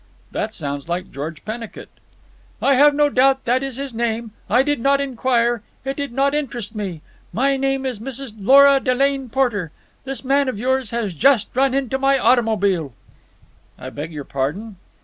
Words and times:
"That 0.31 0.55
sounds 0.55 0.89
like 0.89 1.11
George 1.11 1.45
Pennicut." 1.45 1.87
"I 2.59 2.73
have 2.73 2.95
no 2.95 3.07
doubt 3.07 3.45
that 3.45 3.59
that 3.59 3.63
is 3.63 3.75
his 3.77 3.93
name. 3.93 4.31
I 4.49 4.63
did 4.63 4.79
not 4.79 4.99
inquire. 4.99 5.61
It 5.85 5.95
did 5.95 6.11
not 6.11 6.33
interest 6.33 6.73
me. 6.73 7.01
My 7.31 7.55
name 7.55 7.85
is 7.85 7.99
Mrs. 7.99 8.33
Lora 8.39 8.79
Delane 8.79 9.29
Porter. 9.29 9.69
This 10.03 10.25
man 10.25 10.49
of 10.49 10.57
yours 10.57 10.89
has 10.89 11.13
just 11.13 11.49
run 11.55 11.75
into 11.75 11.99
my 11.99 12.17
automobile." 12.17 12.93
"I 13.77 13.91
beg 13.91 14.11
your 14.11 14.23
pardon?" 14.25 14.77